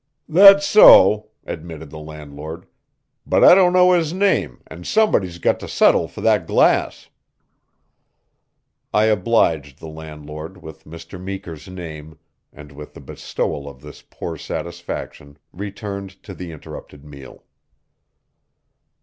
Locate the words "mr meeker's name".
10.85-12.17